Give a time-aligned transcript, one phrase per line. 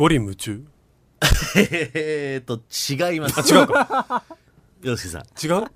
[0.00, 0.64] ゴリ夢中
[1.56, 2.54] えーと、
[3.12, 3.38] 違います。
[3.54, 4.22] あ違うか
[4.82, 5.22] 洋介さん。
[5.46, 5.66] 違う？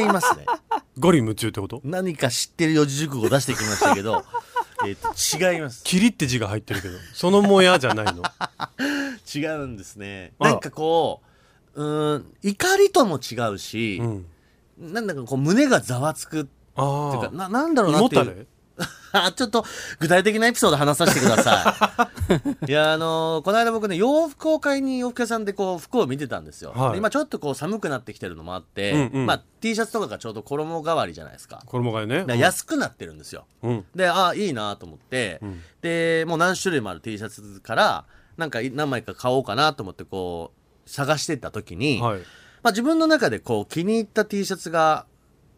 [0.00, 0.46] 違いますね。
[1.00, 1.80] ゴリ夢中ってこと？
[1.82, 4.22] 何か知ってる四字熟語出してきましたけど、
[4.86, 5.82] えーと、違います。
[5.82, 8.22] キリって字が入ってるけどそのもやじゃないの？
[9.34, 10.32] 違うんですね。
[10.38, 11.20] あらなんかこ
[11.74, 14.26] う、うーん、怒りとも違うしう、ん
[14.92, 18.24] なんだかこう胸がざわつくっていうか、ああななんだろうなっていう。
[18.26, 18.36] たれ？
[18.42, 18.44] あ、
[19.36, 19.64] ちょっと
[19.98, 22.08] 具体的なエピソード話させてくださ
[22.62, 22.64] い。
[22.68, 26.72] いや、あのーこの間僕ね、洋服を買いに洋服屋さんでこう、服を見てたんですよ。
[26.74, 26.92] はい。
[26.92, 29.26] で今ちょっとこう寒くなってきてるのもあって、うんうん。
[29.26, 31.62] まあ T シャツとかがちょうど衣代わりじゃないですか。
[31.66, 32.38] 衣替えね。
[32.38, 33.46] 安くなってるんですよ。
[33.62, 33.84] うん。
[33.94, 35.62] で、ああ、いいなと思って、うん。
[35.82, 38.04] で、もう何種類もある T シャツから、
[38.38, 40.52] なんか何枚か買おうかなと思ってこ
[40.86, 42.20] う、探してった時に、はい。
[42.62, 45.04] まあ自分の中でこう気に入った T シャツが、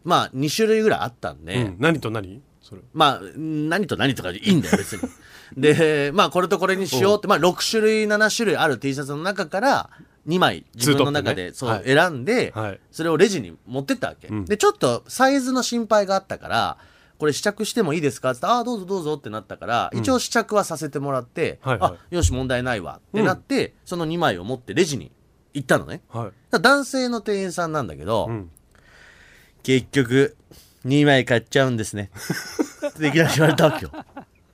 [0.03, 1.75] まあ2種類ぐらいあったんで、うん。
[1.79, 2.41] 何と何？
[2.67, 2.81] それ。
[2.93, 5.01] まあ、何と何とかでいいんだよ、別に。
[5.55, 9.89] で、まあ、これとこれにしようって、まあ、6種類、7種類ある T シャツの中から、
[10.27, 12.79] 2枚自分の中で、そう、選んで、はい。
[12.91, 14.27] それをレジに持ってったわけ。
[14.29, 14.45] うん。
[14.45, 16.77] で、ちょっとサイズの心配があったから、
[17.19, 18.31] これ試着してもいいですか？
[18.31, 21.91] って言ってああ、どうぞどうぞってなったから、一応試着はさせてもらって、はいはい。
[21.91, 25.11] あ、よし、問題ないわってなって、その2枚を持ってレジに
[25.53, 26.01] 行ったのね。
[26.09, 26.59] はい。
[26.59, 28.49] 男性の店員さんなんだけど、うん。
[29.61, 30.35] 結局、
[30.85, 32.11] 2枚買っちゃうんですね。
[32.99, 33.91] でいきなり言われたわけよ。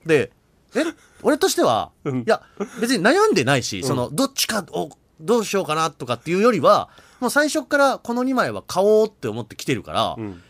[0.06, 0.32] で、
[0.74, 0.84] え
[1.22, 2.42] 俺としては、うんいや、
[2.80, 4.90] 別に悩んでないし、その、どっちかを、
[5.20, 6.88] どうしようかなとかっていうよりは、
[7.20, 10.42] もう最初からこの2枚は買おうって思って来てるから、うん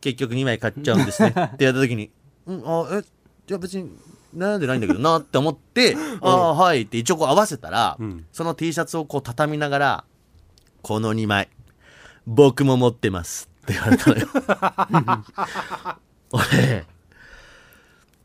[0.00, 1.28] 結局2枚買っちゃうんですね。
[1.36, 2.10] って言った時に、
[2.46, 3.04] うん、あ、え、
[3.46, 3.90] じゃあ別に
[4.34, 10.04] 悩んでないんだけどなって思って、ああ、はいって一応こう合わせたら、うんその T シャツをこう畳みながら、
[10.80, 11.50] この2枚、
[12.26, 14.28] 僕も持ってますって言われたのよ。
[16.32, 16.86] 俺、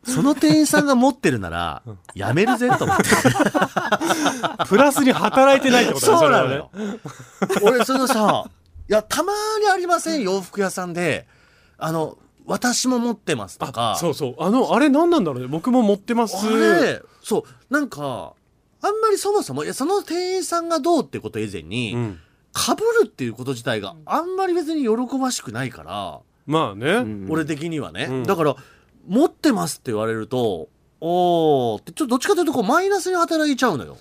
[0.03, 1.81] その店員さんが持ってるなら、
[2.13, 3.03] やめるぜと思って。
[4.67, 6.71] プラスに働いてないってことだねそうなのよ。
[7.63, 8.45] 俺、そのさ、
[8.87, 11.27] いや、たまにありません、洋服屋さんで。
[11.77, 13.93] あの、私も持ってますとか。
[13.93, 18.33] あそうそうあのあれ何なんだろうね僕も持ってますあれ、そう、なんか、
[18.81, 22.19] あんまりそもそも、いや、その店員さんがどうってこと以前に、うん
[22.55, 27.27] 被るっていうこと自体があんまり別に喜ばしくないから、まあね、うん。
[27.29, 28.07] 俺的にはね。
[28.09, 28.23] うん。
[28.23, 28.55] だから、
[29.07, 30.69] 持ってますって言われると、
[31.01, 33.97] おーって、ちょっとどっちかというとこうマイナスに働いちゃうのよ。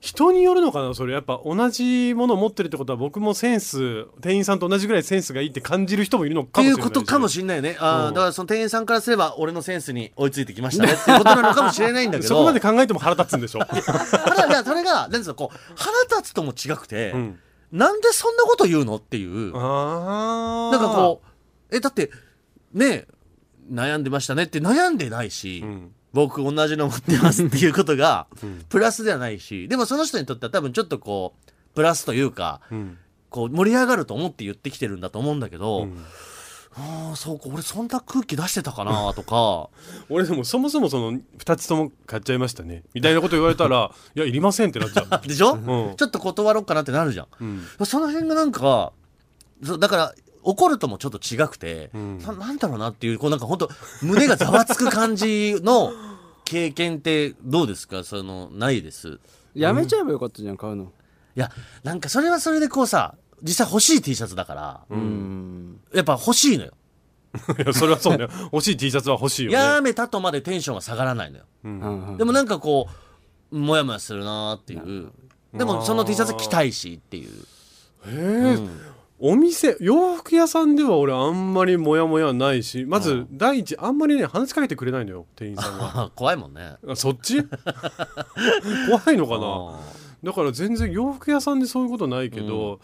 [0.00, 1.12] 人によるのかなそれ。
[1.12, 7.76] やっぱ同じものを持ってるってことは僕もセンス店員さんと同じぐらいセンスがいいって感じる人もいるのってかもしれないいうことかもしれないね。
[7.78, 8.14] あーうん。
[8.14, 12.28] だからその店員さんからすれば俺のセンスに追いついてきましたねっていうことなのかもしれないんだけど。
[12.30, 17.38] そこまで考えても腹立つんでしょ、 ただ、いやそれが、なんつうの、こう、腹立つとも違くて、うん、
[17.76, 19.52] なんでそんなこと言うのっていう。
[19.52, 21.22] なんかこ
[21.70, 22.10] う、え、だって、
[22.72, 23.06] ね、
[23.70, 25.92] 悩んでましたねって悩んでないし、うん。
[26.12, 28.64] 僕同じの持ってますっていうことが、うん。
[28.68, 32.98] プラスではないし、でもその人にとっては多分ちょっとこう、プラスというか、うん。
[33.28, 36.04] こう盛り上がると思って言ってきてるんだと思うんだけど、うん
[36.78, 39.70] ああ、そうか、俺そんな空気出してたかなとか、
[40.10, 42.82] 俺でもそもそもその2つとも買っちゃいましたね。
[42.92, 45.56] みたいなこと言われたら いやいりませんってなっちゃう、でしょ、う
[45.92, 45.96] ん。
[45.96, 47.26] ちょっと断ろうかなってなるじゃん。
[47.40, 47.44] う
[47.82, 47.86] ん。
[47.86, 48.92] その辺がなんか、
[49.64, 52.18] そうだから、怒るともちょっと違くて、うん。
[52.18, 53.70] ななんだろうなっていう、こうなんか本当
[54.02, 55.92] 胸がざわつく感じの
[56.44, 58.04] 経験ってどうですか？
[58.04, 59.18] その、ないです。
[59.54, 60.92] いやめちゃえばよかったじゃん買うの。
[61.34, 61.50] や、
[61.82, 65.80] なんかそれはそれでこうさ、実際欲しい T シャツだから、うん。
[65.94, 66.72] やっぱ欲しいのよ。
[67.58, 68.28] いやそれはそうね。
[68.52, 69.56] 欲しい T シャツは欲しいよね。
[69.58, 71.44] やめたとまでテンションは下がらないのよ。
[71.64, 71.80] うん。
[71.80, 72.88] うんうんでもなんかこ
[73.52, 75.10] う、もやもやするなーっていう。
[75.54, 77.30] でもその T シャツ着たいしっていう。
[78.08, 78.58] へえ、
[79.18, 86.76] お店洋服屋さんでは俺あんまりモヤモヤないしまず第一あんまりね話しかけてくれないのよ店員さんがあ 怖いもんね。
[86.86, 87.42] あそっち？
[88.88, 89.46] 怖いのかな？
[89.46, 89.80] あ
[90.22, 92.80] だから全然洋服屋さんでそういうことないけど、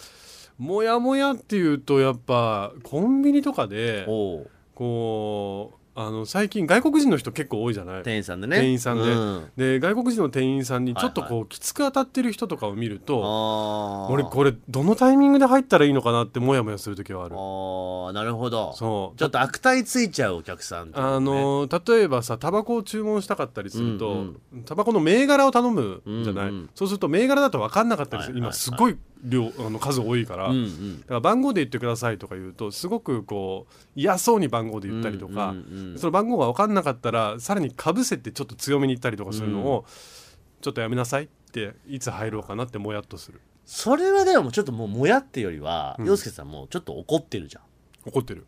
[0.63, 4.51] モヤモヤっていうとやっぱコンビニとかでーおう。
[4.77, 8.03] こあの最近外国人の人結構多いじゃない？
[8.05, 8.61] 店員さんでね。
[8.61, 9.51] 店員さんで、うん。
[9.57, 17.35] で外国人の店員さんにちょっとこう、はいきつく当たってる人とかを見ると俺これどのタイミングで入ったらいいのかなってモヤモヤする時はある。
[17.35, 18.73] あーなるほど。
[18.75, 19.19] そう。
[19.19, 20.93] ちょっと悪態ついちゃうお客さんね。
[20.95, 24.15] あの例えばさタバコを注文したかったりすると、う
[24.59, 28.51] んタバコの銘柄を頼むじゃない、うんうんそうすると銘柄だと分かんなかったりする、はいはい。
[28.51, 31.01] 今すごい量あの数多いから、うんうん。
[31.01, 39.85] だから番号で言ってくださいとか言うとすごくこう嫌そうに番号で言ったりとか、うんうんうんその番号が分かんなかったらさらにかぶせてちょっと強めに言ったりとかするのを、
[40.61, 43.41] ちょっとやめなさいっていつ入ろうかなってもやっとする。
[43.65, 47.63] それはでもちょっともうもやってよりは洋介さんもうちょっと怒ってるじゃん。
[48.09, 48.47] 怒ってる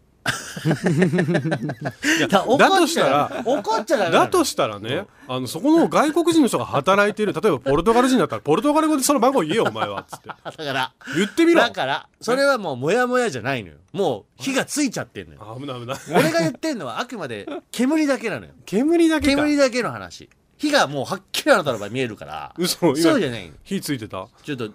[2.58, 10.28] だとしたら怒っちゃダメだとしたらね、あのそこの外国人の人が働いている例えばポルトガル人だったらポルトガル語でその番号言えよお前はっつって。
[10.28, 11.60] だから言ってみろ。
[11.60, 13.76] だからそれはもうモヤモヤじゃないのよ。
[13.92, 15.40] もう火がついちゃってんのよ。
[15.42, 15.96] あ危ない危ない。
[16.10, 18.52] 俺が言ってんのはあくまで煙だけなのよ。
[18.64, 19.42] 煙だけか。
[19.42, 20.30] 煙だけの話。
[20.56, 22.54] 火がもうはっきりあなたの場合見えるから。
[22.56, 24.28] 嘘そう今じゃないの火ついてた？
[24.42, 24.70] ちょっと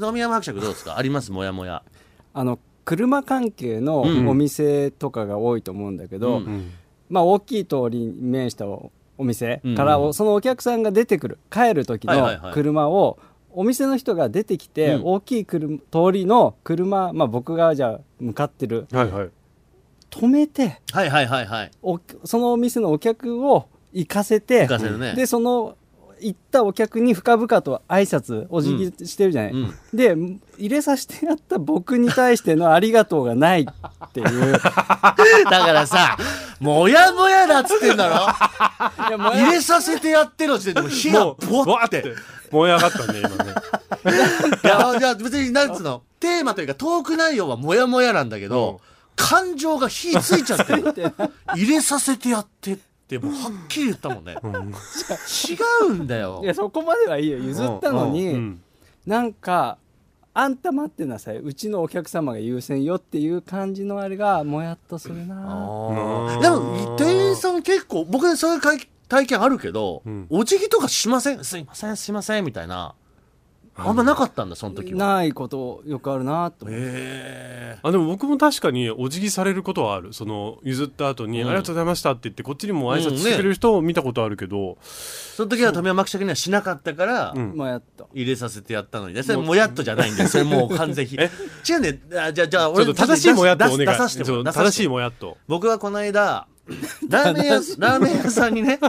[0.00, 0.96] 富山伯爵どうですか？
[0.96, 1.30] あります？
[1.30, 1.82] モヤモヤ。
[2.34, 4.28] あの車関係のうん。
[4.28, 6.44] お店とかが多いと思うんだけど、うん。
[6.44, 6.72] うん
[7.10, 9.74] まあ、大きい通りに面したおお店うん。
[9.74, 13.18] からおそのお客さんが出てくる帰る時の車を
[13.50, 15.02] お店の人が出てきて、うん。
[15.04, 19.30] 大きい車通りの車、まあ、僕がじゃあ向かってるはいはい。
[20.10, 21.70] 止めてはいはいはいはい。
[21.82, 25.14] おそのお店のお客を行かせて行かせるね。
[25.14, 25.76] でその
[26.20, 29.74] 行ったお客に深々と挨拶お辞儀してるじゃない、うん。
[29.94, 30.16] で
[30.58, 34.52] 入れさせてやった僕に対してのありがとうがないっていう。
[34.52, 36.16] だからさ
[36.60, 39.08] モヤモヤだっつってんだろ？
[39.08, 42.04] いやもう入れさせてやっての時点でもう火がもうボワって
[42.50, 43.54] 燃え上がったね今ね。
[44.64, 46.02] いやじゃあ別になんつうの？
[46.20, 48.80] テーマというかトーク内容はモヤモヤなんだけど、
[49.14, 50.92] 感情が火ついちゃってる。
[51.54, 55.56] 入れさせてやってってもうはっきり言ったもんね、違
[55.88, 56.40] うんだよ。
[56.44, 57.38] いやそこまではいいよ。
[57.38, 58.62] 譲ったのに、うん
[59.06, 59.78] なんか
[60.34, 61.38] あんた待ってなさい。
[61.38, 65.34] うちのお客様が優先よっていう感じのあれがもやっとするな。
[65.34, 66.40] うん。
[66.40, 70.26] でも店員さん結構僕そういう体体験あるけど、うん。
[70.28, 71.42] お辞儀とかしません？
[71.42, 72.94] すいませんすいませんみたいな
[73.80, 74.98] あんまなかったんだその時は。
[74.98, 80.12] ないことよくあるなと思ってへあでも僕も確かにお辞儀されることはある。
[80.12, 81.48] その譲った後に、うん。
[81.48, 87.56] ありがとうございましたって言ってこっちにも挨拶してくれる人を見たことあるけど、その時は富山伯爵にはしなかったから、うん。
[87.56, 88.08] もやっと。
[88.12, 89.22] 入れさせてやったのにね。
[89.22, 90.28] それもやっとじゃないんだよ。
[90.28, 91.30] そ れもう完全にえ？
[91.68, 91.96] 違うんだよ
[92.26, 93.78] あじゃあじゃあちょっ俺と正しいもやっとお願い。
[93.78, 94.64] 出出させてもさせて。
[94.64, 95.36] 正しいもやっと。
[95.46, 96.46] 僕はこの間
[97.08, 98.78] ラーメン屋ラーメン屋さんにね。
[98.82, 98.88] ラ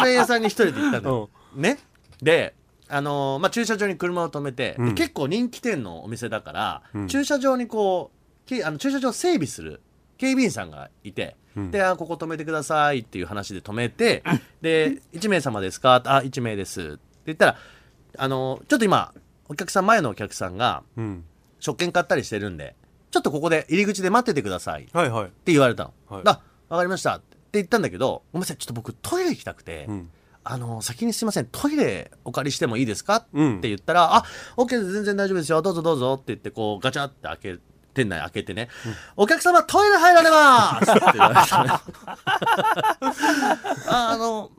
[0.00, 1.78] ーメン屋さんに一人で行ったんだよ、ね？
[2.22, 2.54] で
[2.90, 4.94] あのーまあ、駐車場に車を止めて、でうん。
[4.94, 7.08] 結構人気店のお店だから、うん。
[7.08, 9.80] 駐車場にこうけあの駐車場を整備する
[10.18, 11.70] 警備員さんがいて、うん。
[11.70, 14.22] であここ止めてくださいっていう話で止めて、
[14.60, 16.02] で1名様ですか？
[16.04, 16.80] あ1名です。
[16.80, 17.56] って言ったら
[18.18, 19.12] あのーちょっと今
[19.48, 21.24] お客さん前のお客さんがうん。
[21.60, 22.74] 食券買ったりしてるんで
[23.10, 24.84] ちょっとここで入り口で待っててください。
[24.84, 25.10] ってはい。
[25.10, 26.22] はい、言われたの、はい。
[26.24, 27.16] あわかりました。
[27.16, 28.56] って言ったんだけどごめんなさい。
[28.56, 30.10] ちょっと僕トイレ行きたくて、うん
[30.42, 33.58] あの先にすいませんトイレお借りしてもいいですか、うん。
[33.58, 34.24] って言ったら「あ
[34.56, 35.60] オッケーです全然大丈夫ですよ。
[35.62, 37.58] どうぞどうぞ」って言ってこうガチャって開け
[37.92, 38.68] 店内開けてね、
[39.16, 41.74] お客様トイレ入られます!」って言われたの
[43.88, 44.50] ああの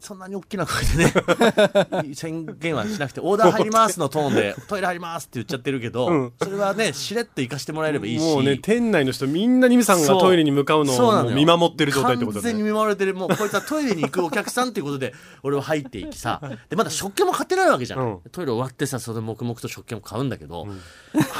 [0.00, 6.32] そんなに大きな声でね 宣言はしなくて「オーダー入ります」のトーンで「トイレ入ります」って言っちゃってるけど、うん。
[6.40, 18.20] それはねしれっと行かしてもらえればいいしもうね店内の人みんなにみさんがトイレに向かうのを見守ってる状態ってこと完全にだね見守られてるもうこいつはトイレに行くお客さんっていうことで俺は入っていきさでまだ食券も買ってないわけじゃん、うん。
[18.30, 20.66] トイレ終わってさそれで黙々と食券も買うんだけど、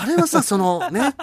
[0.00, 1.14] あれはさそのね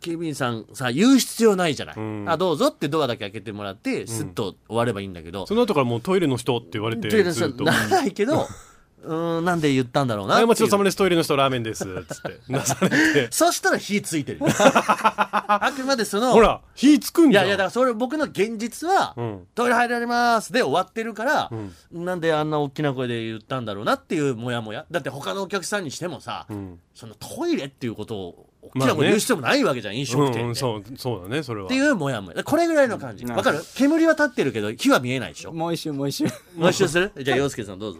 [0.00, 2.24] 警備員さんさ言う必要ないじゃない、うん。
[2.28, 8.46] あどうぞってドアだけ開けてもらってスッと終わればいいんだけど、その後からもうトイレの人って言われてずっとならないけど
[9.04, 10.96] うーんなんで言ったんだろうなはい、おっていう待ちどうさまです。
[10.96, 11.84] トイレの人ラーメンです。
[11.84, 12.40] つって。
[12.48, 13.28] 出されて。
[13.32, 17.44] そしたら火ついてる あくまでそのほら、火つくんじゃん。
[17.44, 21.50] いやいやだからそれ僕の現実は、うんトイレ入られますで終わってるから、
[21.92, 28.92] うなんであんな大きな声で言ったんだろうなっていうモヤモヤだって他のお客さんにしてもさ、んそのトイレっていうことを大きまあね。
[28.92, 31.68] な声で言う必要もないわけじゃん、飲食店で、うんうん、っそう、そうだね、それは。
[31.68, 33.24] ていうモヤモヤこれぐらいの感じ。
[33.24, 33.60] うんわかる？
[33.76, 35.52] 煙は立ってるけど火は見えないでしょ。
[35.52, 36.24] もう一周もう一周。
[36.56, 37.12] もう一周する？
[37.22, 37.98] じゃあ洋介さんどうぞ。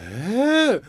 [0.00, 0.82] えー？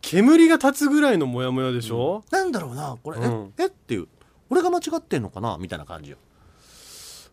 [0.00, 3.52] 煙が立つぐらいのモヤモヤでしょ、なんだろうなこれ、うん。
[3.58, 3.66] ええ？
[3.66, 4.08] っていう。
[4.50, 5.56] 俺が間違ってんのかな？
[5.60, 6.16] みたいな感じよ。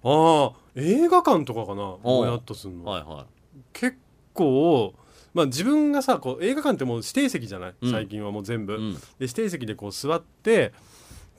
[0.04, 2.86] ああ、映画館とかかな、もやっとすんの。
[2.86, 3.26] はいは
[3.74, 3.98] 結
[4.34, 4.94] 構、
[5.34, 7.92] まあ自分がさ、こう映画館ってもう指定席じゃない、うん。
[7.92, 8.76] 最近はもう全部。
[8.76, 8.94] うん。
[8.94, 10.72] で、指定席でこう座って、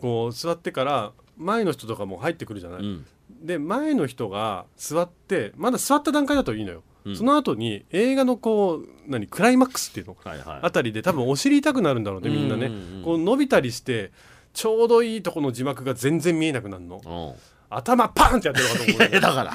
[0.00, 3.07] こう座ってから、前の人とかも入ってくるじゃない、い、うん、
[3.42, 7.16] で前の人が座ってまだ座った段階だといいのよ、うん。
[7.16, 10.16] その後に映画のこう何クライマックスっていうの？
[10.23, 10.61] はいはい。
[10.62, 12.97] あたりで多分お尻痛くなるんだろうねみんなね、うんうん。
[12.99, 14.12] うんこう伸びたりして
[14.52, 17.00] ちょうどいいとこの字幕が全然見えなくなるの。
[17.04, 17.40] うん。
[17.73, 19.54] 頭パンってやってるのかと思ういや だから。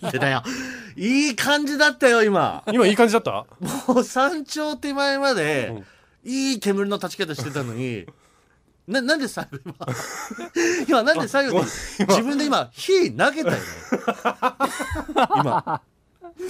[0.00, 0.42] なんでだよ。
[0.96, 2.64] いい感じだったよ今。
[2.72, 3.46] 今いい感じだった？
[3.86, 5.68] もう山頂手前まで、
[6.24, 6.30] うん。
[6.30, 8.06] いい煙の立ち方してたのに
[8.86, 9.74] ななんで最後今
[10.88, 13.62] 今なんで最後に自分で今火投げたよね。
[15.36, 15.82] 今。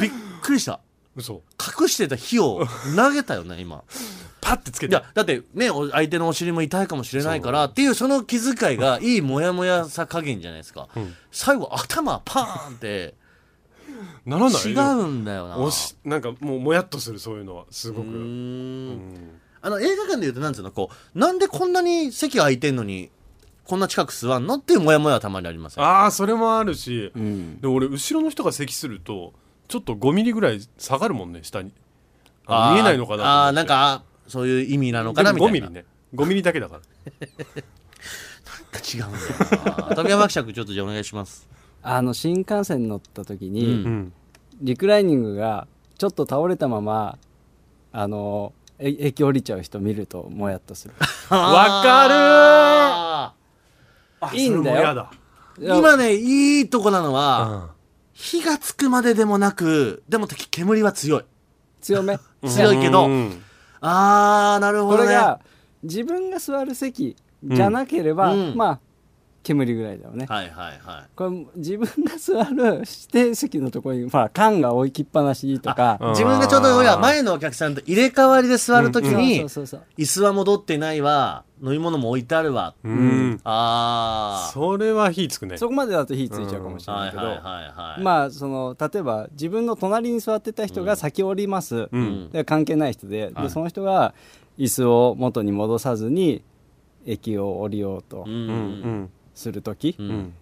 [0.01, 0.11] びっ
[0.43, 0.81] くりした。
[1.15, 1.43] 嘘。
[1.81, 3.85] 隠してた火を投げたよね今。
[4.41, 4.93] パッてつけて。
[4.93, 11.15] いやだってねお相手のお尻も痛いかもしれないからっていうその気遣いがいいモヤモヤさ加減じゃないですか、ん。
[11.31, 13.15] 最後頭パーンって。
[14.25, 15.59] ならない違うんだよな。
[15.59, 17.67] おしなんかもうもやっとするそういうのは。
[17.71, 18.09] すごく。
[18.09, 23.11] うんあの映画館でいうとなんつうのこうなんでこんなに席空いてんのに
[23.65, 27.61] こんな近く座んのっていうモヤモヤはたまにありますよああそれもあるし、うん。
[27.61, 29.33] で俺後ろの人が席すると
[29.69, 31.73] ちょっと5ミリぐらい下がるもんね下に。
[32.47, 35.69] あー見えないのかなあーなんかそういう意味なのかなみ5たいな。
[35.69, 35.85] ミリね。
[36.15, 36.81] 5ミリだけだから。
[38.95, 39.19] 違うんだ
[39.73, 39.95] よな。
[39.97, 41.49] 富山伯爵ちょっとじゃあお願いします。
[41.83, 43.71] あの新幹線に乗った時に、うん。
[43.71, 44.13] うん
[44.61, 45.67] リクライニングが
[45.99, 47.19] ちょっと倒れたまま
[47.91, 50.95] あのえ駅降りちゃう人見るともやっとする。
[51.31, 53.35] わか
[54.33, 55.11] るいいんだよ。
[55.61, 57.71] 今ねいいとこなのは、うん。
[58.13, 61.25] 火がつくまででもなくでも敵煙は強い。
[61.81, 62.19] 強め？
[62.47, 63.43] 強いけど、うん。
[63.81, 65.05] あーなるほどね。
[65.05, 65.41] これが
[65.83, 68.57] 自分が座る席じゃなければ、うん。
[68.57, 68.81] まあ
[69.43, 71.05] 煙ぐらいだよね、はいはいはい。
[71.17, 75.99] これ自分が座る指定席のところにほら缶が置きっぱなしとか。
[76.01, 76.11] うん。
[76.11, 79.83] 自分がちょうど前のお客さんと入れ替わりで座るときに、そうそうそう。
[79.99, 83.41] 椅子は戻ってないわ飲み物も置いてあるわ、うん。
[83.45, 85.59] ああそれは火つくね。
[85.59, 88.03] そこまでだと火ついちゃうかもしれなけど、はいいはいはいはい。
[88.03, 92.03] まあその例えば自分の隣に座ってた人が先降ります、ううん。
[92.27, 93.45] んで関係ない人で,、はい。
[93.45, 94.15] でその人が
[94.59, 96.43] 椅子を元に戻さずに
[97.07, 98.25] 駅を降りようと。
[98.27, 98.33] うん。
[98.33, 100.09] うんうんする時、うん。
[100.09, 100.35] うん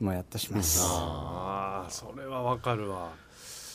[0.00, 3.12] もやっとします、ああそれはわかるわ。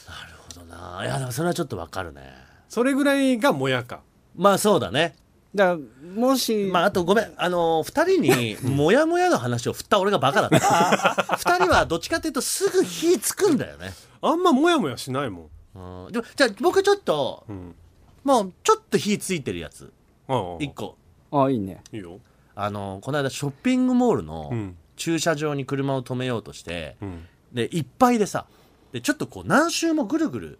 [0.08, 1.06] なるほどな。
[1.06, 2.22] いやでもそれはちょっとわかるね。
[2.68, 4.02] それぐらいがもやか。
[4.36, 5.16] まあそうだね。
[5.56, 5.78] だ
[6.16, 7.34] もし、まああとごめん。
[7.38, 11.38] あのー二人にモヤモヤの話を振った俺がバカだった。
[11.38, 13.94] 二人はどっちかっていうとすぐ火つくんだよね。
[14.22, 16.06] あんまもやもやしないもん。
[16.06, 16.12] うん。
[16.12, 17.76] でもじゃあ僕ちょっとうん。
[18.24, 19.92] もうちょっと火ついてるやつ。
[20.28, 20.58] ああ。
[20.60, 20.98] 一個。
[21.32, 21.82] あいいね。
[21.92, 22.20] いいよ
[22.64, 24.78] あのーこの間ショッピングモールのうん。
[24.96, 27.26] 駐車場に車を止めようとして、うん。
[27.54, 28.46] でいっぱいでさ
[28.92, 30.60] でちょっとこう何周もぐるぐる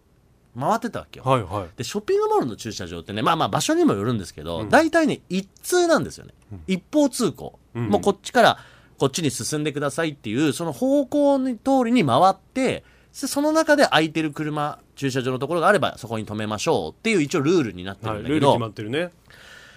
[0.58, 1.68] 回ってたわけよ、はいはい。
[1.76, 4.68] でショッピングモールの駐車場ってねまあまあ場所にもよるんですけど、うん。
[4.70, 6.32] 大体ね一通なんですよね、
[6.66, 7.88] 一方通行、うん。
[7.90, 8.58] もうこっちから
[8.96, 19.10] こっちに進んでくださいっていうその方向に通りに回ってでその中で空いてる車駐車場のところがあればそこに止めましょうっていう一応ルールになってはいるんだけど、ルール決まってるね。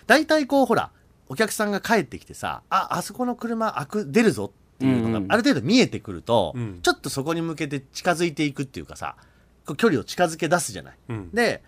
[0.07, 0.89] 大体こうほら
[1.29, 5.27] お客さんが帰ってきてさああそこの車開く出るぞっていうのうんうん。
[5.27, 6.79] がある程度見えてくると、うん。
[6.81, 9.15] ちょっとそこに向けて近づいていくっていうかさ
[9.65, 10.97] こう距離を近づけ出すじゃない。
[11.09, 11.29] うん。
[11.33, 11.63] で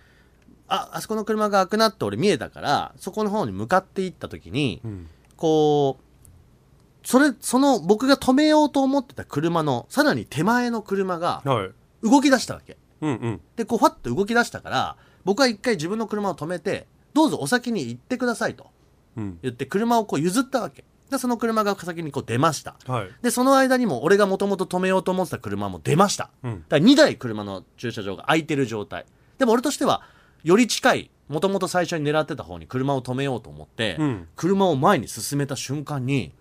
[0.67, 5.07] ああそこの車が開くなって俺見えたからそこの方に向かっていった時にうん。
[5.37, 11.71] こうそれその僕が止めようと思ってた車のさらに手前の車がはい。
[12.03, 12.77] 動き出したわけ。
[13.01, 13.41] うんうん。
[13.55, 18.63] でこうファッと動き出したから僕は一回自分の車を止めてどうぞお先に行ってくださいと。
[18.63, 18.69] うん
[19.15, 20.83] 言って車をこう譲ったわけ。
[21.09, 22.75] でその車が先にこう出ました。
[22.87, 23.09] はい。
[23.21, 26.31] でその間にも俺がもともと止めようと思ってた車も出ました。
[26.43, 26.65] うん。
[26.67, 29.05] だから2台車の駐車場が空いてる状態。
[29.37, 30.03] でも俺としては
[30.43, 34.27] より近いもともと最初に狙ってた方に車を止めようと思って、うん。
[34.35, 36.33] 車を前に進めた瞬間に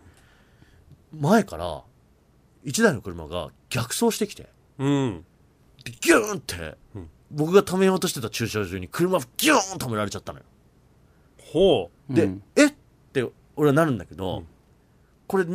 [1.12, 1.82] 前から
[2.64, 4.48] 1台の車が逆走してきて。
[4.78, 5.24] うん。
[5.84, 7.10] でギューンって、うん。
[7.30, 10.44] 僕が止めようとしてた駐車場に車ギューン止められちゃったのよ
[11.54, 12.42] ほで、うん。
[12.56, 12.66] え？
[12.66, 12.72] っ
[13.12, 13.24] て
[13.56, 14.46] 俺はなるんだけど、うん。
[15.26, 15.46] これ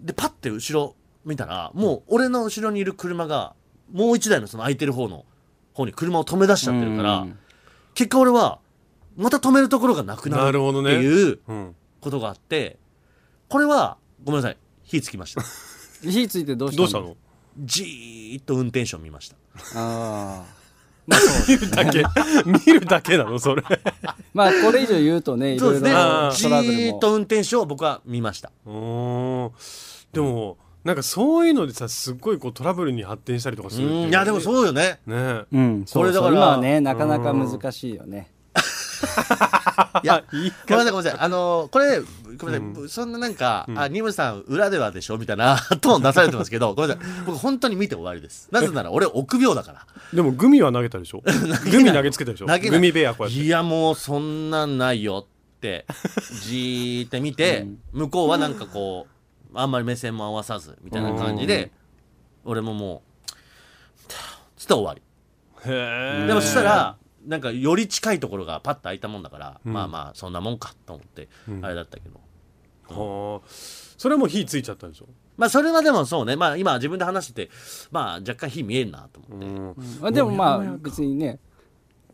[0.00, 3.54] でパッて後ろ見たらもう俺の後ろにいる車が
[3.92, 5.24] もう一台のその空いてる方の
[5.74, 7.38] 方に車を止め出しちゃってるから、うん
[7.94, 8.60] 結果俺は
[9.16, 10.92] また止めるところがなくなるってなるほどね。
[10.92, 11.40] いう
[12.00, 12.78] ことがあって
[13.48, 15.42] これはごめんなさい火つきました。
[16.08, 16.82] 火ついてどうしたの？
[16.82, 17.16] どうしたの？
[17.58, 19.36] じーっと運転手を見ました。
[19.74, 20.44] ああ
[21.08, 22.04] まあ見るだけ。
[22.44, 23.62] 見るだけなのそれ。
[24.34, 25.92] まあこれ以上言うとねいろいろそうですね。
[25.94, 28.50] あーじトラブルっと運転手を僕は見ました。
[30.12, 34.08] でもなんかそういうのでさすっごいこうトラブルに発展したりとかするってうん。
[34.10, 35.00] いやでもそうよね。
[35.06, 35.42] ね。
[35.50, 38.30] うんそれだから今はねなかなか難しいよね
[40.02, 40.24] いや
[40.68, 41.20] ごめんなさいごめんなさい。
[41.20, 42.00] あのこれ
[42.36, 43.78] ごめんなさい、そんななんか、うん。
[43.78, 47.06] あニムさん裏ではでしょみたいなトーン出されてますけどごめんなさい。
[47.26, 48.48] 僕本当に見て終わりです。
[48.52, 49.86] なぜなら俺臆病だから。
[50.12, 51.22] でもグミは投げたでしょ？
[51.70, 52.46] グミ投げつけたでしょ？
[52.46, 53.40] グミベアこうやって。
[53.40, 55.86] いやもうそんなんないよって
[56.44, 61.72] じーって見て、向こうはなんかこうあんまり目線も合わさずみたいな感じで、
[62.44, 64.12] 俺ももう
[64.56, 65.02] つって終わり。
[65.66, 66.96] でもそしたら
[67.28, 69.72] なんかより近いところがパッと開いたもんだから、うん。
[69.72, 71.64] まあまあそんなもんかと思って、うん。
[71.64, 72.18] あれだったけど。
[72.88, 73.48] はあ。
[73.98, 75.06] それはもう火ついちゃったんでしょ？
[75.36, 76.36] まあそれはでもそうね。
[76.36, 77.50] まあ今自分で話してて
[77.90, 80.00] まあ若干火見えんなと思って、うん。
[80.00, 81.38] まあ、でもまあ別にね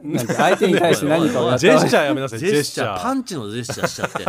[0.02, 3.00] なんて相手に対して何か ジェスチャーやめなさいジェスチャー。
[3.00, 4.24] パンンチのジェスチャーしちゃって。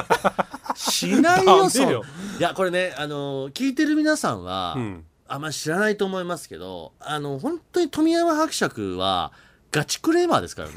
[0.79, 1.95] しないよそい
[2.39, 5.05] やこれねあの聞いてる皆さんは、うん。
[5.27, 9.31] あんまり知らないと思いますけどあの本当に富山伯爵は
[9.75, 10.75] ガチクレーマーですからね。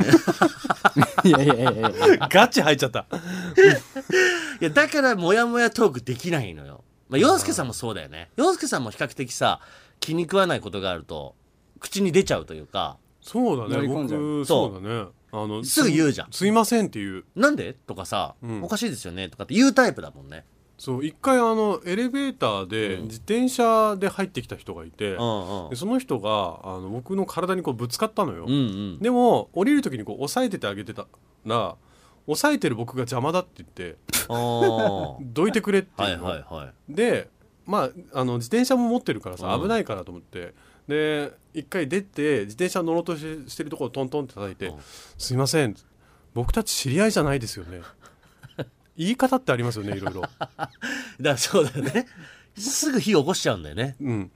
[1.22, 2.28] いやいやいやいや。
[2.28, 3.06] ガチ入っちゃった。
[4.60, 6.82] いやだからモヤモヤトークできないのよ。
[7.08, 8.28] まあ洋介さんもそうだよね。
[8.34, 9.60] 洋介さんも比較的さ
[10.00, 11.36] 気に食わないことがあると
[11.78, 12.98] 口に出ちゃうというか。
[13.22, 13.76] そうだね。
[13.76, 14.20] 乗り込んじゃう。
[14.20, 14.82] 僕そう。
[14.84, 15.06] だね。
[15.30, 16.32] あのすぐ言うじゃん。
[16.32, 17.24] すいませんっていう。
[17.36, 17.74] なんで？
[17.74, 18.64] とかさ、うん。
[18.64, 19.28] おかしいですよね。
[19.28, 20.44] とかって言うタイプだもんね
[20.78, 23.02] そう一回あのエレベーターでうん。
[23.04, 25.70] 自転車で入ってきた人がいて、うんうん。
[25.70, 28.54] でその人があの僕の体にこうぶつかったのよ、うんう
[28.96, 28.98] ん。
[29.00, 31.06] でも降りる時にこう押さえててあげてた
[31.44, 31.74] ら
[32.28, 33.96] 押さえてる僕が邪魔だって言って
[34.28, 36.24] どいてくれってはいいうの。
[36.24, 37.28] はいはいで
[37.66, 39.62] まああの自転車も持ってるからさうん。
[39.62, 40.54] 危ないからと思って、
[40.86, 44.78] で一回出て自転車乗ろうとししてるところをトントンって叩いてうん
[45.18, 45.74] 「すいません。
[46.34, 47.80] 僕たち知り合いじゃないですよね」
[48.98, 50.22] 言い方ってありますよねいろいろ。
[51.20, 52.06] だそうだよね。
[52.56, 53.96] すぐ火起こしちゃうんだよね。
[54.00, 54.30] うん、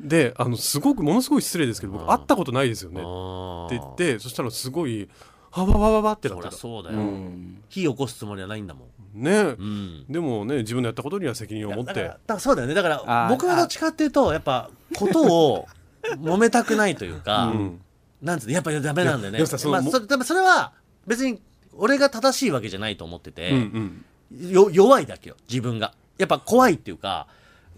[0.00, 3.00] であのすごくものすごい失礼ですけどうん僕会ったことないですよね。
[3.00, 5.08] って言ってそしたらすごい
[5.52, 6.50] 「はわわわわ」ってなってた。
[6.50, 7.62] そうだよ、うん。
[7.68, 9.22] 火起こすつもりはないんだもん。
[9.22, 9.32] ね。
[9.32, 10.04] うん。
[10.08, 11.94] でもね自分のやったことには責任を持って。
[11.94, 12.74] だからだからそうだよね。
[12.74, 15.68] だから僕はどっちかっていうとやっぱことを
[16.02, 17.80] 揉めたくないというか、うん。
[18.22, 19.38] なんつうのやっぱダメなんだよね。
[19.38, 20.72] いやでもさそのまあ、それは
[21.06, 21.40] 別に
[21.80, 24.04] 俺が正しいわけじゃないと思ってて、うん
[24.38, 25.92] よ弱いだけよ自分が。
[26.18, 27.26] やっぱ怖いっていうか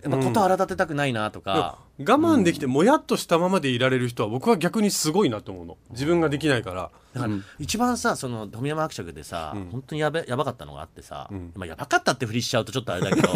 [0.03, 5.79] やっぱことを荒立てたくないなとか、我慢できてもやっとしたままでいられる人は僕は逆にすごいなと思うの。
[5.91, 6.91] 自分ができないから。
[7.15, 9.69] だから一番さその富山伯爵でさ、うん。
[9.71, 11.53] 本当にやべやばかったのがあってさ、うん。
[11.55, 13.29] まあ、やばかったってふりしちゃうとちょっとあれだけど。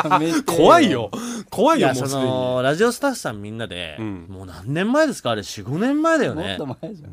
[0.50, 1.10] 怖いよ。
[1.50, 1.88] 怖いよ。
[1.88, 2.24] もうすでに。
[2.24, 4.26] のラジオスタッフさんみんなで、うん。
[4.30, 5.32] もう何年前ですか？
[5.32, 6.58] あれ45年前だよね。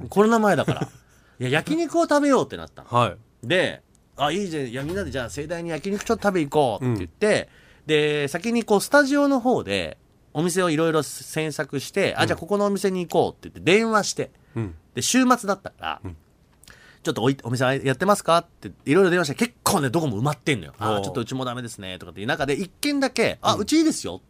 [0.10, 0.88] コロナ前だから
[1.42, 2.90] いや焼肉を食べようってなったの。
[2.90, 3.18] はい。
[3.44, 3.82] で
[4.16, 4.68] 「あいいじゃん。
[4.68, 7.50] いやみんなでじゃあ盛大に焼肉ちょっと食べ行こう」って言って、
[7.88, 9.98] で先にこうスタジオの方で
[10.34, 14.30] お店をいろいろ詮索して、あじゃあここのお店に行こうって言って電話して。
[14.56, 14.76] うん。
[14.94, 16.16] で週末だったから、ん。
[17.02, 20.74] ちょっとおいお店やってますかっていろいろ電話して結構ねどこも埋まってんのよ。
[20.78, 21.02] あおうー。
[21.02, 24.22] ちょっとうちもダメですねとかっていう中で一軒だけ「あうちいいですよ」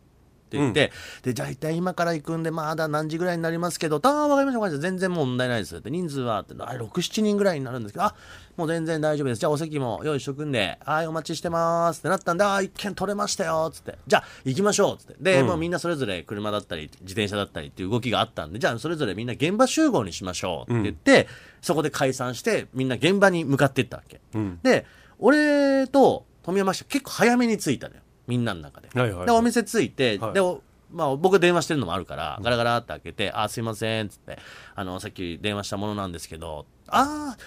[0.52, 0.92] って言って、
[1.24, 4.82] でじゃあ一体今から行くんでまだ何時ぐらいになりますけど「ああ分かりました分かりました。
[4.82, 5.90] 全然問題ないです」って。
[5.90, 6.54] 人数はって。
[6.60, 8.16] あ67人ぐらいになるんですけど「あ
[8.58, 9.40] もう全然大丈夫です。
[9.40, 15.16] じゃあお席も用意しとくんではいお待ちしてます」ってなったんで「ああ一軒取れましたよ」っつって「じゃあ行きましょう」っつって。
[15.22, 15.48] で、うん。
[15.48, 21.28] もうみんなそれぞれ車だったり自転車だったりっていう動きがあったんでじゃあそれぞれみんな現場集合にしましょうって言って、
[21.62, 24.22] そこで解散してみんな現場に向かっていったわけ。
[24.34, 24.60] うん。
[24.64, 24.86] で
[25.20, 28.90] 俺と富山市結構早めに着いたのよみんなの中で。
[28.94, 30.34] はいはいでお店着いて、はい。
[30.34, 34.38] でおまあ、僕電話してるのもあるからガラガラって開けて「あすいません」っつって
[34.76, 37.38] あのさっき電話したものなんですけど「あ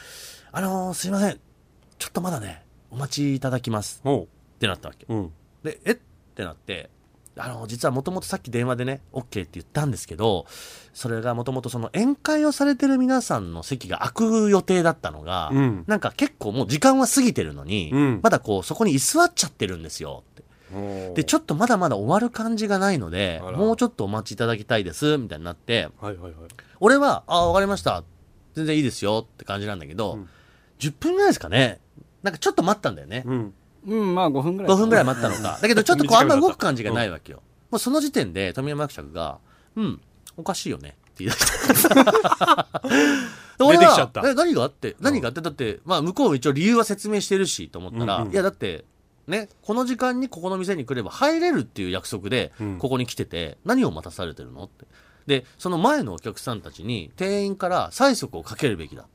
[0.53, 1.39] ああのすいません。
[1.99, 4.27] ちょっとまだねお待ちいただきます」っ
[4.59, 5.05] てなったわけ。
[5.09, 5.33] うん。
[5.63, 5.99] でえっ？
[6.35, 6.91] てなって
[7.37, 10.47] あの実はもともとさっき電話でね OK って言ったんですけど
[10.93, 20.23] それがもともとその宴会をされてる皆さんの席が空く予定だったのが、うんなんか結構もう時間は過ぎてるのに、うんまだこうそこに居座っちゃってるんですよ
[21.15, 26.33] でちょょっとまだまだ終わる感じがないのでもうちょっとお待ちいただきたいですみたいになってはいはいはい。
[26.81, 28.05] 俺は「ああ分かりました。
[28.55, 30.29] 全然いいですよ」って感じなんだけど、うん。
[30.79, 31.81] 10分ぐらいですかね。
[32.23, 33.55] なんかちょっと待ったんだよね、うん。
[33.87, 34.73] うんまあ5分ぐらい。
[34.73, 35.59] 5分ぐらい待ったのか。
[35.63, 37.43] だけどちょっとこうあんま動く感じがないわわけよ。
[37.71, 39.39] もうその時点で富山伯爵が、
[39.77, 40.01] うん、
[40.37, 42.71] おかしいよねって言い出した。
[43.59, 44.29] で俺は出てきちゃった。
[44.29, 48.33] え、何があって何があってだって、まあ向こうも一応理由は説明してるしと思ったら、うんうん。
[48.33, 48.85] いやだって、
[49.27, 54.85] ね、この時間にここの店に来れば入れるっていう約束でうんここに来てて、何を待たされてるのって。
[55.27, 59.07] で、その前のお客さんたちに店員から催促をかけるべきだっ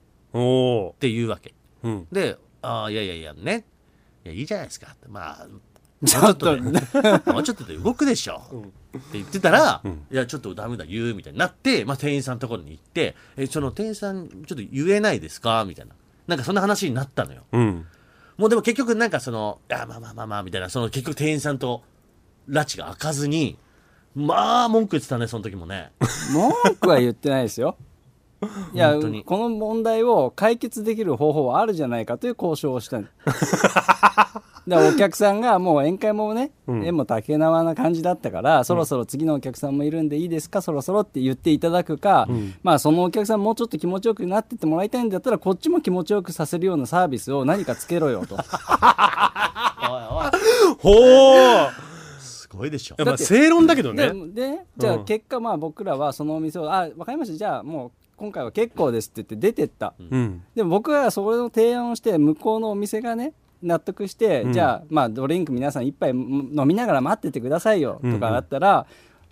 [1.00, 1.54] ていうわけ。
[1.84, 3.66] うんで、ああ、いやいやいやね。
[4.26, 4.96] いや、いいじゃないですか。
[5.08, 5.48] まあ、
[6.06, 8.42] ちょっともうちょっとで、もうちょっとで動くでしょ。
[8.98, 15.64] って言ってたら、うんいや、ちょっとダメだ、言う、みたいになって、まあ、店員さんのところに行って、え、その店員さん、ちょっと言えないですか？
[15.68, 15.94] みたいな。
[16.28, 17.44] なんかそんな話になったのよ。
[17.52, 17.86] うん
[18.40, 21.84] もうでも結局なんかその、いや、まあまあまあまあ、みたいな、その結局店員さんと、
[22.48, 23.58] 拉致が開かずに、
[24.16, 25.92] まあ、文句言ってたね、その時もね。
[26.32, 27.76] 文句は言ってないですよ。
[28.74, 33.00] いやこの問題を解決できる方法はあるじゃないかという交渉をした。
[33.00, 33.10] ん
[34.68, 40.62] だからお客さんがもう宴会もね、縁も竹縄な感じだったから、そろそろ次のお客さんもいるんでいいですか？
[40.62, 42.28] そろそろって言っていただくか、
[42.64, 48.36] まあそのお客さんもうちょっと気持ちよくなってってもらいたいんだったらこっちも気持ちよくさせるようなサービスを何かつけろよと。
[48.36, 48.42] おい
[49.92, 50.30] おい、
[50.78, 51.70] ほー。
[52.20, 52.96] すごいでしょ。
[53.04, 55.06] まあ正論だけどでねでじゃあうん。
[55.06, 57.38] 結果まあ僕らはそのお店を「あ分かりました。
[57.38, 60.44] じゃあもう今回は結構です」って言って出てった、うん。
[60.56, 64.54] でも僕はそれの提案をして向こうのお店がね納得して、うん。
[64.54, 68.86] じゃあまあドリンク皆さん一杯飲みながら待っててくださいよとかだったら、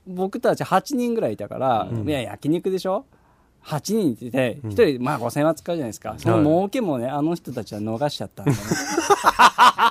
[0.06, 3.06] 僕たち8人ぐらいいたから、いや焼肉でしょ
[3.66, 8.58] ？8人いて1人まあ5000円は使うじゃないですか、その儲けもねあの人たちは逃しちゃったんだね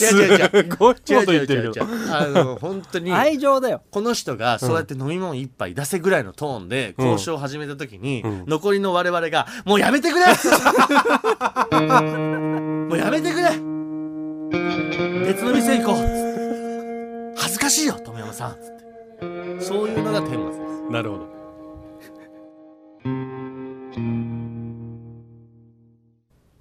[0.00, 0.48] 違う違う違う。
[0.50, 1.86] すごいこと違う違う言ってるけど。
[1.86, 2.12] 違う違う。
[2.12, 3.12] あの、本当に。
[3.12, 3.82] 愛情だよ。
[3.90, 8.44] この人がそうやって飲み物一杯出せぐらいのトーンで交渉を始めた時に、ん。
[8.46, 10.26] 残りの我々が「もうやめてくれ!」
[11.80, 13.48] もうやめてくれ。
[15.26, 15.96] 別の店行こう」
[17.36, 19.64] 恥ずかしいよ富山さん」つって。
[19.64, 20.58] そういうのが天末です。
[20.90, 21.31] なるほど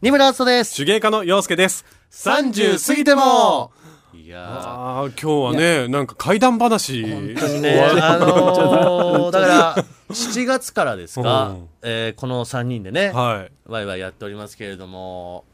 [0.01, 0.75] 二村敦です。
[0.77, 1.85] 手芸家の陽介です。
[2.11, 3.71] 30過ぎても。
[4.15, 5.05] いや。
[5.09, 7.03] 今日はねなんか怪談話。
[7.03, 9.75] ーねあのー だから
[10.09, 11.69] 7月からですか、うん。
[11.83, 13.51] えーこの3人でね、はい。
[13.67, 15.45] ワイワイやっておりますけれども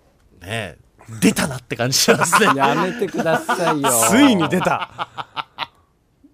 [0.41, 0.77] ねえ
[1.19, 2.51] 出たなって感じしますね。
[2.55, 3.89] やめてくださいよ。
[3.89, 5.07] ついに出た。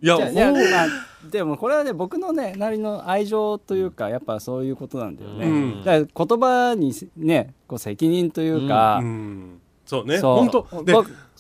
[0.03, 0.69] いやじゃあいやほう。
[0.69, 0.87] まあ
[1.31, 5.83] でもこれはね僕のねなりの愛情というかやっぱそういうことなんだよね、うん。
[5.83, 9.61] だから言葉にねこう責任というか、うん。
[9.85, 10.17] そうね。
[10.19, 10.37] そう。
[10.37, 10.83] 本当。
[10.83, 10.93] で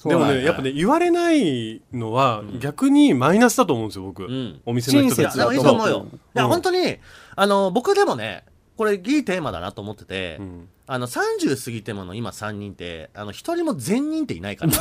[0.09, 4.61] でもねやっぱね言われないのは逆にマイナスだと思うんですよ僕、ん。
[4.65, 5.49] お店の人いやでたちだと。
[5.49, 5.93] もいいと思うよ。
[5.93, 6.05] そう。
[6.05, 6.97] いや本当に
[7.35, 8.43] あの僕でもね
[8.75, 10.69] これいいテーマだなと思ってて、うん。
[10.85, 14.73] あの30過ぎてもの今3人ってあの1人も全人っていないから。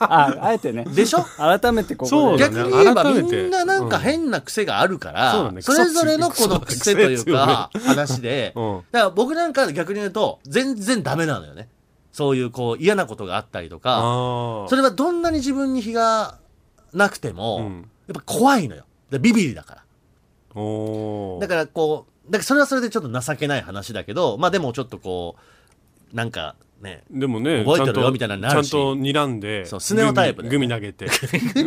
[0.00, 0.84] ああえてね。
[0.84, 1.24] でしょ？
[1.36, 2.08] 改めてここで。
[2.10, 2.56] そうだね。
[2.56, 5.62] 逆に言えばみんななんか変な癖があるから、そうだね。
[5.62, 8.76] それぞれのこの癖というか話で、 うん。
[8.90, 11.68] だから僕なんか逆に言うと全然ダメなのよね。
[12.12, 14.00] そういうこう嫌なことがあったりとか。
[14.02, 16.38] あそれはどんなに自分に非が
[16.92, 17.90] なくても、うん。
[18.08, 18.84] やっぱ怖いのよ。
[19.10, 19.80] でビビリだから。
[21.40, 25.42] だからこうだからそれはそれでちょっと情けない話だけどまあでもちょっとこう
[26.12, 27.02] なんかね。
[27.10, 30.48] でもね覚えてるよちゃんとみたいなのになちゃんと睨んでそうスネ夫タイプで。
[30.48, 31.06] グミグミ投げて。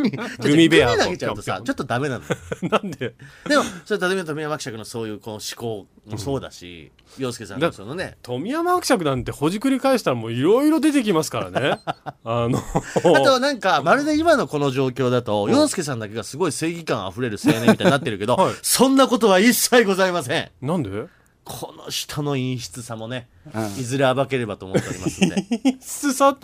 [0.42, 2.24] グミベアグミ投げちゃうとさちょっとダメなの。
[2.70, 3.14] なんで？
[3.48, 8.18] でもそれ例えば富山伯爵のそういうこう思考もそうだし洋介さんのそのね。
[8.24, 11.80] 富山伯爵なんてほじくり返したらもういろいろ出てきますからね。
[12.26, 12.58] あの。
[12.58, 18.56] あとはなんかまるで今のこの状況だと洋介さんだけがすごい正義感あふれる青年みたいになってるけど、はい。
[18.64, 20.50] そんなことは一切ございません。
[20.62, 21.06] なんで？
[21.44, 23.66] この人の陰湿さもね、うん。
[23.66, 25.46] いずれ暴ければと思っておりますんで。
[25.82, 26.38] 質さ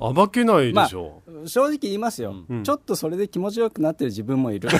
[0.00, 2.62] 暴けないでしょ、正直言いますよ、うん。
[2.64, 4.68] ちょっとそれで気持ちよくなってる自分もいる。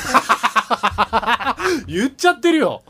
[1.87, 2.83] 言っちゃってるよ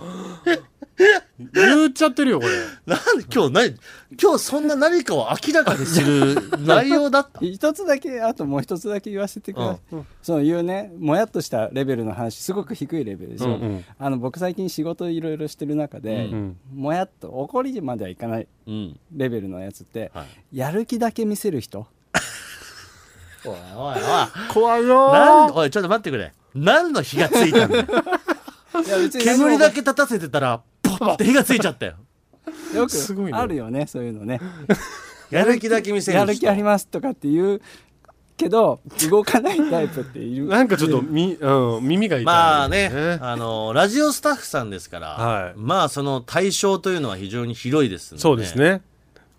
[1.53, 2.53] 言っちゃってるよこれ。
[2.87, 3.75] なんで今日何
[4.21, 7.41] 今日そんな何かを明らかにする内容だった？
[7.45, 13.85] 一つだけあともう一つだけ言わせてください、そういうねもやっとしたレベルの話すごく低いレベルでしょ、うんうん。
[13.99, 21.87] あの僕最近仕事いろいろしてる中で、うんもやっと怒りまではいかないうんレベルのやつって、はいやる気だけ見せる人？
[23.45, 23.99] おいおいおい。
[24.55, 26.33] 怖いよなんおいちょっと待ってくれ。
[26.55, 27.85] 何の火がついたんだ
[29.23, 30.63] 煙だけ立たせてたら
[31.05, 31.95] って火がついちゃったよ。
[32.75, 33.33] よすごいね。
[33.33, 34.41] くあるよねそういうのね。
[35.31, 36.21] やる気だけ見せる人。
[36.21, 37.63] やる気ありますとかって言う
[38.37, 38.81] けど
[39.11, 40.47] 動かないタイプっている。
[40.49, 45.53] なんかちょっとみ、うん、耳が痛い、まあね、あの、ラジオスタッフさんですから、はい。
[45.57, 48.59] まあその対象というのは非常に広いですんで、そうです。
[48.59, 48.83] ね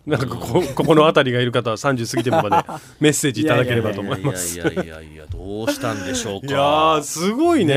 [0.06, 4.58] なんかここここの辺りがいる方は30過ぎてもまで メッセージいただければと思います。
[4.58, 6.46] いやいやいやいや、どうしたんでしょうか。
[6.46, 7.74] いやーすごいね。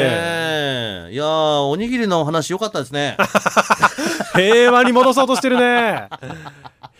[1.11, 3.17] いやーおにぎりのお話良かったですね。
[4.33, 6.07] 平和に戻そうとしてるね。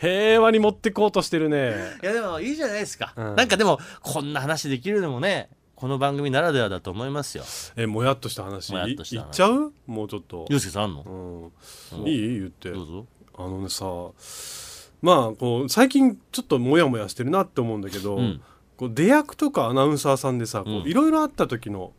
[0.02, 1.76] 平和に持ってこうとしてるね。
[2.04, 3.14] いやでもいいじゃないですか。
[3.16, 3.36] うん。
[3.36, 7.44] なんかでも、こんな話できるのもね、この番組ならではだと思いますよ。
[7.78, 8.70] えもやっとした話？
[8.92, 9.28] いとした話。
[9.28, 9.72] いっちゃう？
[9.86, 10.46] もうちょっと。
[10.50, 11.52] ゆうすけさんあんの？
[11.94, 12.08] うん。
[12.08, 12.40] いい？
[12.40, 12.72] 言って。
[12.72, 13.06] どうぞ。
[13.38, 13.86] あのねさ
[15.02, 18.42] まあこう最近ちょっとモヤモヤしてるなって思うんだけど、うん。
[18.78, 21.92] こう出役とかアナウンサーさんでさいろいろあった時の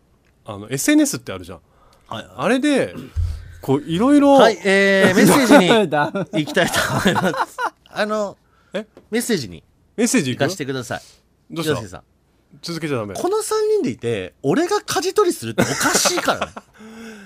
[0.44, 1.60] あの SNS ってあるじゃん。
[2.08, 2.26] はい。
[2.36, 2.94] あれで
[3.60, 6.10] こういろいろはい、えー、 メッセージにだ。
[6.32, 7.56] 行きたいと思います。
[7.88, 8.36] あの、
[8.72, 8.86] え？
[9.10, 9.62] メッセージに
[9.96, 11.02] メッセージいかしてください。
[11.50, 11.72] どうした？
[11.72, 12.02] 洋介さん。
[12.60, 13.14] 続けちゃダメ。
[13.14, 13.42] この3
[13.76, 16.52] 人でいて俺が舵取りするっておかしいからね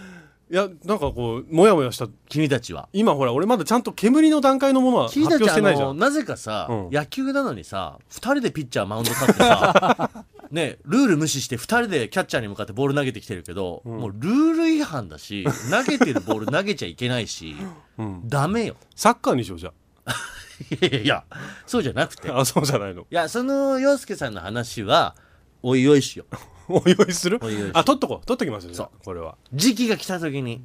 [0.49, 2.89] いやなんかこうモヤモヤした君たちは。
[2.93, 5.89] 今ほら俺まだちゃんと煙の段階のものは発表君たちあしてないじゃん。
[5.89, 6.91] のなぜかさ、うん。
[6.91, 10.11] 野球なのにさ2人でピッチャーマウンド立ってさ
[10.53, 17.57] ねルール無視して2人でキャッチャーに向かってボール投げてきてるけど、もうルール違反だし投げてるボール投げちゃいけないし、
[17.99, 18.23] うん。
[18.29, 18.77] ダメよ。
[18.95, 19.73] サッカーにしようじゃ
[20.71, 21.25] いやいやいや
[21.67, 22.29] そうじゃなくて。
[22.29, 23.05] いああそうじゃないの。
[23.11, 25.17] やその洋介さんの話は
[25.63, 26.27] おいおいしよ。
[26.31, 26.37] う
[26.69, 27.41] おいおいする？
[27.75, 28.27] あ取っとこう。
[28.27, 28.75] 取っときますよ。
[28.75, 28.89] そう。
[29.05, 29.37] これは。
[29.53, 30.63] 時期が来た時に。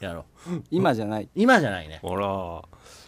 [0.00, 0.62] やろう。
[0.70, 1.28] 今じゃない。
[1.34, 2.00] 今じゃないね。
[2.02, 2.26] あら。
[2.26, 2.62] あ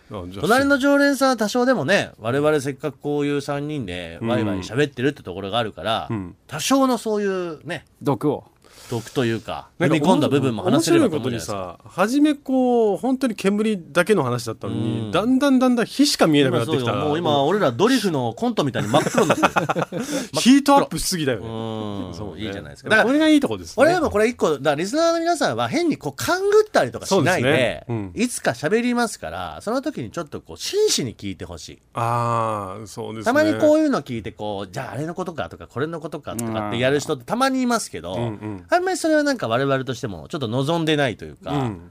[0.09, 6.37] じゃあ隣の常連さんは多少でもね我々せっかくこういう3人でワイワイ喋ってるってところがあるから、うん。
[6.47, 8.45] 多少のそういうね毒を
[8.91, 15.11] 毒というか踏み込んだ部分も話せればと面白いことにさ初めこう本当に煙だけの話だったのに、うん。
[15.11, 16.93] だんだんだんだん火しか見えなくなってきた。
[16.93, 20.05] よもう今俺らドリフのコントみたいに真っ黒になってる。
[20.41, 22.45] ヒートアップしすぎだようねそうね。
[22.45, 22.91] いいじゃないですか。
[22.91, 23.75] だからこれがいいとこですね。
[23.79, 27.85] 俺でもこれ一個だからリスナーの皆さんは変にこう勘ぐったりとかしないでね。
[27.89, 28.13] うん。
[28.15, 31.79] いつか喋りますからその時にちょっとこう真摯に聞いてほしい。
[31.95, 33.25] ああそうですね。
[33.25, 41.91] たまにこうういうの聞いてこうじゃああれのことかとかこれのことかとかってやる人ってたまにいますけど、うんうんあんまりそれはなんか我々としてもちょっと望んでないというか、ん。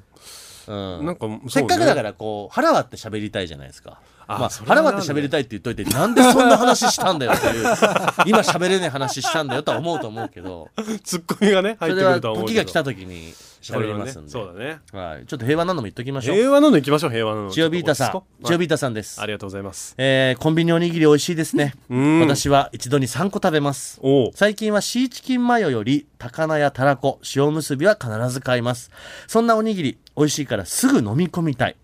[0.68, 1.06] うん。
[1.06, 4.00] なんかせっかくだからこう腹割って喋りたいじゃないですか。
[4.28, 7.66] まあ、あそれは腹割って喋りたいって言っといてなんでそんな話したんだよっていう
[8.26, 10.70] 今喋れない話したんだよとは思うと思うけど。
[11.04, 13.34] ツッコミがね入ってくるとは思う時が来た時に
[13.66, 14.80] 喋りますんで、そうだね。
[14.92, 16.36] はい、ちょっと平和なのも言っときましょう。
[16.36, 17.52] 平和なの行きましょう平和なの。
[17.52, 18.12] 千代ビータさん。
[18.12, 19.22] ちょっと落ち着こう千代ビータさんです。
[19.22, 19.96] ありがとうございます。
[19.98, 21.74] えーコンビニおにぎり美味しいですね。
[21.90, 22.20] うん。
[22.20, 24.00] 私は一度に3個食べます。
[24.36, 28.92] 最近はシーチキンマヨより高菜やたらこ塩結びは必ず買います。
[29.28, 31.76] そんなおにぎり美味しいからすぐ飲み込みたい。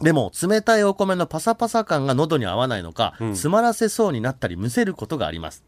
[0.00, 5.64] でも冷たいお米のパサパサ感が喉に合わないのか、詰まらせそうになったりむせることがあります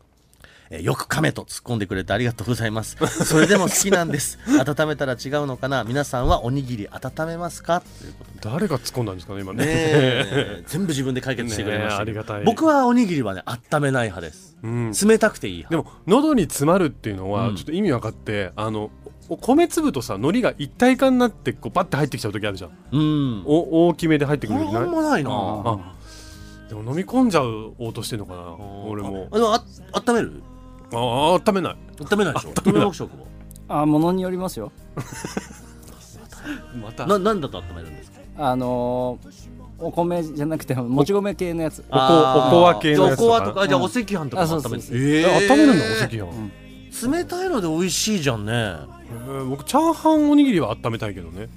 [0.73, 2.97] えーよく噛めと突っ込んでくれてありがとうございます。
[3.25, 4.39] それでも好きなんです。
[4.65, 5.83] 温めたら違うのかな？
[5.83, 7.83] 皆さんはおにぎり温めますか？
[8.01, 8.39] ということで。
[8.55, 9.65] 誰が突っ込んだんですかね今ね。
[9.65, 10.63] ねえ。
[10.69, 12.45] 全部自分で解決してくれましたねえありがたい。
[12.45, 14.93] 僕はおにぎりはね温めない派です、うん。
[14.93, 15.71] 冷たくていい派。
[15.71, 17.31] でも喉に詰まるっていうのうん。
[17.33, 18.91] はちょっと意味分かって、あの
[19.29, 22.71] お米粒とさ海苔が一体化になってこうバッて入ってきちゃう時あるじゃん。
[22.93, 23.43] うん。
[23.45, 24.89] お大きめで入ってくる時あない？
[24.89, 25.31] んまないな。
[25.33, 25.95] あ
[26.69, 28.55] でも飲み込んじゃう応としてんのかな
[28.87, 29.27] 俺も。
[29.33, 29.65] あでもあ
[30.07, 30.43] 温める？
[30.93, 31.77] ああ温めない。
[32.01, 32.53] 温めないでしょ？
[32.67, 33.27] 温め食を
[33.69, 34.73] あものによりますよ。
[36.83, 37.07] また。
[37.07, 38.19] な何だと温めるんですか？
[38.39, 39.51] あのー
[39.83, 41.83] お米じゃなくてもち米系のやつ。
[41.89, 43.41] おこおこわ系のやつとか？
[43.41, 43.69] じゃあおこわとか？
[43.69, 43.85] じゃあうん。
[43.85, 47.13] お赤飯とかも温めるええ温めるんだお赤飯、ん。
[47.13, 48.53] 冷たいので美味しいじゃんね。
[48.53, 51.49] えー僕チャーハンおにぎりは温めたいけどね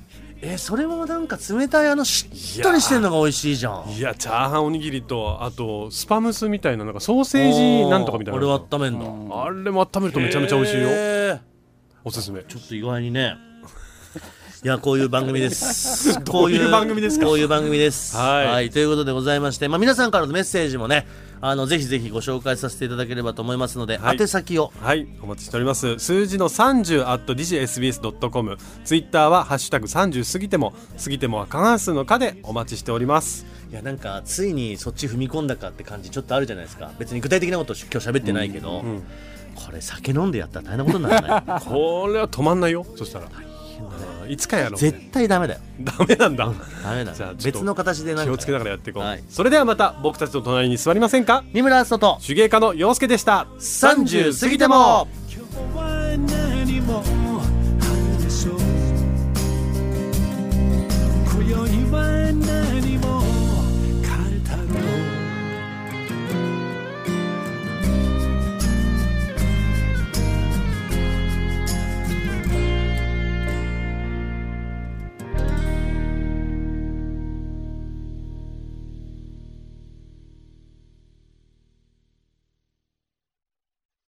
[0.46, 2.28] えそれもなんか冷たいあのし
[2.60, 3.90] っとりしてんのが美味しいじゃん。
[3.92, 8.38] いやチャーハンおにぎりとあとスパムスみたいななんかソーセージなんとかみたいな。
[8.38, 9.42] 俺は温めんだ、うん。
[9.42, 10.90] あれも温めるとめちゃめちゃ美味しいよ。
[12.04, 12.44] おすすめ。
[12.44, 13.36] ちょっと意外にね。
[14.66, 16.20] いやこういう番組です。
[16.24, 17.26] どういう番組ですか？
[17.26, 18.16] こういう番組です。
[18.18, 21.08] はいということでございまして、まあ、皆さんからのメッセージもね
[21.46, 24.18] あのぜひぜひご紹介させていただければと思いますので、はい。
[24.18, 24.72] 宛先を。
[24.80, 26.00] はいお待ちしております。
[26.00, 33.46] 数字の30 at digsbs.com ツイッターは「ハッシュタグ #30 過ぎても過ぎてもは過半数の課」でお待ちしております。
[33.70, 36.92] いやなんかついにそっち踏み込んだかって感じちょっとあるじゃないですか。
[36.98, 39.04] 別に具体的なこと今日喋ってないけど、ん
[39.54, 41.60] これ酒飲んでやったら大変なことにならない？
[41.68, 43.26] これは止まんないよそしたら。
[43.26, 43.53] うん
[44.28, 45.60] いつかやろう、ね、絶対ダメだよ。
[45.82, 46.52] ダメなんだ。
[46.84, 51.44] ダメだじゃあ別の形で気をつけながらやっていこう、はい、それではまた僕たちの隣に座りませんか？
[51.54, 53.48] 三村敦と手芸家の洋介でした。
[53.60, 55.08] 30過ぎても。
[55.28, 57.04] 今宵は何も。